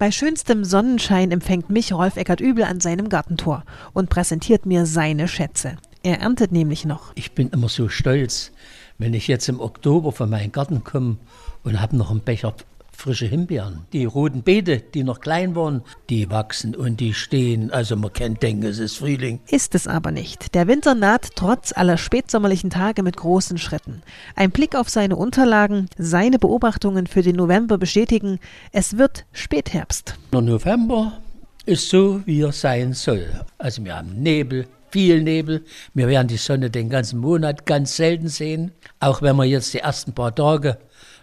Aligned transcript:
Bei 0.00 0.10
schönstem 0.10 0.64
Sonnenschein 0.64 1.30
empfängt 1.30 1.68
mich 1.68 1.92
Rolf 1.92 2.16
Eckert 2.16 2.40
Übel 2.40 2.64
an 2.64 2.80
seinem 2.80 3.10
Gartentor 3.10 3.64
und 3.92 4.08
präsentiert 4.08 4.64
mir 4.64 4.86
seine 4.86 5.28
Schätze. 5.28 5.76
Er 6.02 6.20
erntet 6.20 6.52
nämlich 6.52 6.86
noch. 6.86 7.12
Ich 7.16 7.32
bin 7.32 7.50
immer 7.50 7.68
so 7.68 7.90
stolz, 7.90 8.50
wenn 8.96 9.12
ich 9.12 9.28
jetzt 9.28 9.46
im 9.50 9.60
Oktober 9.60 10.10
von 10.12 10.30
meinem 10.30 10.52
Garten 10.52 10.84
komme 10.84 11.18
und 11.64 11.82
habe 11.82 11.98
noch 11.98 12.10
einen 12.10 12.20
Becher 12.20 12.54
frische 13.00 13.26
Himbeeren. 13.26 13.86
Die 13.92 14.04
roten 14.04 14.42
Beete, 14.42 14.78
die 14.78 15.02
noch 15.02 15.20
klein 15.20 15.56
waren, 15.56 15.82
die 16.08 16.30
wachsen 16.30 16.76
und 16.76 17.00
die 17.00 17.14
stehen. 17.14 17.70
Also 17.70 17.96
man 17.96 18.12
kann 18.12 18.34
denken, 18.34 18.64
es 18.64 18.78
ist 18.78 18.98
Frühling. 18.98 19.40
Ist 19.48 19.74
es 19.74 19.86
aber 19.86 20.10
nicht. 20.10 20.54
Der 20.54 20.68
Winter 20.68 20.94
naht 20.94 21.30
trotz 21.34 21.72
aller 21.76 21.96
spätsommerlichen 21.96 22.70
Tage 22.70 23.02
mit 23.02 23.16
großen 23.16 23.58
Schritten. 23.58 24.02
Ein 24.36 24.50
Blick 24.50 24.76
auf 24.76 24.88
seine 24.88 25.16
Unterlagen, 25.16 25.88
seine 25.96 26.38
Beobachtungen 26.38 27.06
für 27.06 27.22
den 27.22 27.36
November 27.36 27.78
bestätigen, 27.78 28.38
es 28.72 28.98
wird 28.98 29.24
Spätherbst. 29.32 30.14
Der 30.32 30.42
November 30.42 31.18
ist 31.66 31.88
so, 31.88 32.20
wie 32.26 32.42
er 32.42 32.52
sein 32.52 32.92
soll. 32.92 33.26
Also 33.58 33.84
wir 33.84 33.96
haben 33.96 34.22
Nebel, 34.22 34.66
viel 34.90 35.22
Nebel. 35.22 35.64
Wir 35.94 36.08
werden 36.08 36.28
die 36.28 36.36
Sonne 36.36 36.70
den 36.70 36.90
ganzen 36.90 37.20
Monat 37.20 37.66
ganz 37.66 37.96
selten 37.96 38.28
sehen. 38.28 38.72
Auch 38.98 39.22
wenn 39.22 39.36
wir 39.36 39.44
jetzt 39.44 39.74
die 39.74 39.78
ersten 39.78 40.12
paar 40.12 40.34
Tage 40.34 40.78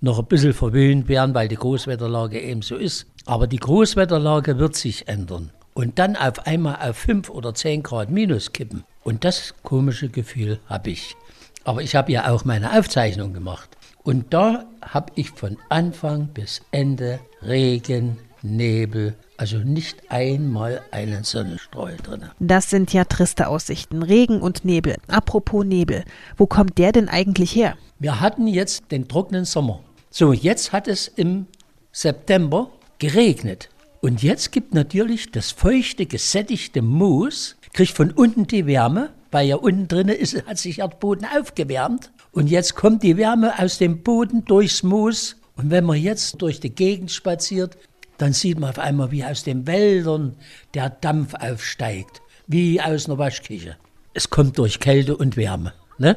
noch 0.00 0.18
ein 0.18 0.26
bisschen 0.26 0.52
verwöhnt 0.52 1.08
werden, 1.08 1.34
weil 1.34 1.48
die 1.48 1.56
Großwetterlage 1.56 2.40
eben 2.40 2.62
so 2.62 2.76
ist. 2.76 3.06
Aber 3.26 3.46
die 3.46 3.58
Großwetterlage 3.58 4.58
wird 4.58 4.74
sich 4.74 5.08
ändern 5.08 5.50
und 5.74 5.98
dann 5.98 6.16
auf 6.16 6.46
einmal 6.46 6.76
auf 6.80 6.96
5 6.96 7.30
oder 7.30 7.54
10 7.54 7.82
Grad 7.82 8.10
minus 8.10 8.52
kippen. 8.52 8.84
Und 9.04 9.24
das 9.24 9.54
komische 9.62 10.08
Gefühl 10.08 10.60
habe 10.66 10.90
ich. 10.90 11.16
Aber 11.64 11.82
ich 11.82 11.94
habe 11.94 12.12
ja 12.12 12.30
auch 12.30 12.44
meine 12.44 12.78
Aufzeichnung 12.78 13.32
gemacht. 13.32 13.70
Und 14.02 14.34
da 14.34 14.64
habe 14.82 15.12
ich 15.14 15.30
von 15.30 15.56
Anfang 15.68 16.28
bis 16.28 16.62
Ende 16.72 17.20
Regen, 17.42 18.18
Nebel, 18.42 19.14
also 19.42 19.58
nicht 19.58 20.08
einmal 20.08 20.82
einen 20.92 21.24
Sonnenstrahl 21.24 21.96
drin. 21.96 22.26
Das 22.38 22.70
sind 22.70 22.92
ja 22.92 23.02
triste 23.04 23.48
Aussichten. 23.48 24.04
Regen 24.04 24.40
und 24.40 24.64
Nebel. 24.64 24.98
Apropos 25.08 25.64
Nebel, 25.64 26.04
wo 26.36 26.46
kommt 26.46 26.78
der 26.78 26.92
denn 26.92 27.08
eigentlich 27.08 27.52
her? 27.56 27.76
Wir 27.98 28.20
hatten 28.20 28.46
jetzt 28.46 28.92
den 28.92 29.08
trockenen 29.08 29.44
Sommer. 29.44 29.80
So, 30.10 30.32
jetzt 30.32 30.70
hat 30.70 30.86
es 30.86 31.08
im 31.08 31.46
September 31.90 32.70
geregnet. 33.00 33.68
Und 34.00 34.22
jetzt 34.22 34.52
gibt 34.52 34.74
natürlich 34.74 35.32
das 35.32 35.50
feuchte, 35.50 36.06
gesättigte 36.06 36.80
Moos, 36.80 37.56
kriegt 37.72 37.96
von 37.96 38.12
unten 38.12 38.46
die 38.46 38.66
Wärme, 38.66 39.10
weil 39.32 39.48
ja 39.48 39.56
unten 39.56 39.88
drin 39.88 40.06
ist, 40.06 40.46
hat 40.46 40.58
sich 40.58 40.76
der 40.76 40.86
Boden 40.86 41.26
aufgewärmt. 41.36 42.12
Und 42.30 42.48
jetzt 42.48 42.76
kommt 42.76 43.02
die 43.02 43.16
Wärme 43.16 43.58
aus 43.58 43.78
dem 43.78 44.04
Boden 44.04 44.44
durchs 44.44 44.84
Moos. 44.84 45.34
Und 45.56 45.70
wenn 45.70 45.82
man 45.82 45.96
jetzt 45.96 46.40
durch 46.40 46.60
die 46.60 46.72
Gegend 46.72 47.10
spaziert, 47.10 47.76
dann 48.22 48.32
sieht 48.32 48.60
man 48.60 48.70
auf 48.70 48.78
einmal, 48.78 49.10
wie 49.10 49.24
aus 49.24 49.42
den 49.42 49.66
Wäldern 49.66 50.36
der 50.74 50.90
Dampf 50.90 51.34
aufsteigt, 51.34 52.22
wie 52.46 52.80
aus 52.80 53.06
einer 53.06 53.18
Waschküche. 53.18 53.76
Es 54.14 54.30
kommt 54.30 54.58
durch 54.58 54.78
Kälte 54.78 55.16
und 55.16 55.36
Wärme. 55.36 55.72
Ne? 55.98 56.16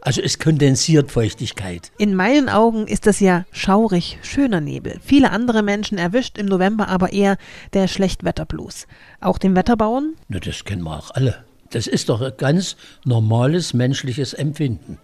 Also 0.00 0.22
es 0.22 0.38
kondensiert 0.38 1.10
Feuchtigkeit. 1.10 1.92
In 1.98 2.14
meinen 2.14 2.48
Augen 2.48 2.86
ist 2.86 3.06
das 3.06 3.20
ja 3.20 3.44
schaurig 3.52 4.18
schöner 4.22 4.62
Nebel. 4.62 4.98
Viele 5.04 5.30
andere 5.30 5.62
Menschen 5.62 5.98
erwischt 5.98 6.38
im 6.38 6.46
November 6.46 6.88
aber 6.88 7.12
eher 7.12 7.36
der 7.74 7.86
Schlechtwetterblues. 7.86 8.86
Auch 9.20 9.36
den 9.36 9.54
Wetterbauern? 9.54 10.14
Na, 10.28 10.38
das 10.38 10.64
kennen 10.64 10.84
wir 10.84 10.96
auch 10.96 11.10
alle. 11.10 11.44
Das 11.70 11.86
ist 11.86 12.08
doch 12.08 12.22
ein 12.22 12.32
ganz 12.38 12.76
normales 13.04 13.74
menschliches 13.74 14.32
Empfinden. 14.32 14.98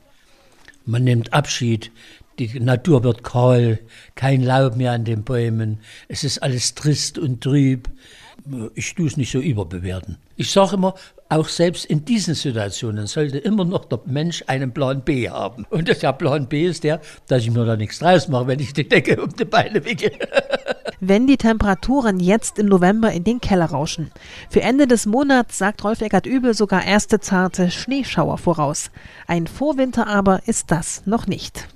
Man 0.86 1.04
nimmt 1.04 1.32
Abschied, 1.32 1.92
die 2.48 2.60
Natur 2.60 3.04
wird 3.04 3.22
kahl, 3.22 3.78
kein 4.14 4.42
Laub 4.42 4.76
mehr 4.76 4.92
an 4.92 5.04
den 5.04 5.24
Bäumen, 5.24 5.80
es 6.08 6.24
ist 6.24 6.42
alles 6.42 6.74
trist 6.74 7.18
und 7.18 7.42
trüb. 7.42 7.88
Ich 8.74 8.94
tue 8.94 9.06
es 9.06 9.16
nicht 9.16 9.30
so 9.30 9.38
überbewerten. 9.38 10.16
Ich 10.36 10.50
sage 10.50 10.74
immer, 10.74 10.94
auch 11.28 11.48
selbst 11.48 11.84
in 11.84 12.04
diesen 12.04 12.34
Situationen 12.34 13.06
sollte 13.06 13.38
immer 13.38 13.64
noch 13.64 13.84
der 13.84 14.00
Mensch 14.04 14.42
einen 14.48 14.72
Plan 14.72 15.02
B 15.02 15.30
haben. 15.30 15.64
Und 15.70 15.88
der 15.88 16.12
Plan 16.12 16.48
B 16.48 16.66
ist 16.66 16.84
der, 16.84 17.00
dass 17.28 17.42
ich 17.42 17.50
mir 17.50 17.64
da 17.64 17.76
nichts 17.76 18.00
draus 18.00 18.28
mache, 18.28 18.48
wenn 18.48 18.58
ich 18.58 18.72
die 18.72 18.88
Decke 18.88 19.22
um 19.22 19.34
die 19.34 19.44
Beine 19.44 19.84
wickel. 19.84 20.10
wenn 21.04 21.26
die 21.26 21.36
Temperaturen 21.36 22.20
jetzt 22.20 22.60
im 22.60 22.66
November 22.66 23.10
in 23.10 23.24
den 23.24 23.40
Keller 23.40 23.66
rauschen. 23.66 24.12
Für 24.50 24.62
Ende 24.62 24.86
des 24.86 25.04
Monats 25.04 25.58
sagt 25.58 25.82
Rolf 25.82 26.00
Eckert 26.00 26.26
Übel 26.26 26.54
sogar 26.54 26.84
erste 26.84 27.18
zarte 27.18 27.72
Schneeschauer 27.72 28.38
voraus. 28.38 28.92
Ein 29.26 29.48
Vorwinter 29.48 30.06
aber 30.06 30.46
ist 30.46 30.70
das 30.70 31.02
noch 31.04 31.26
nicht. 31.26 31.66